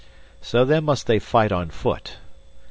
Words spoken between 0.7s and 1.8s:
must they fight on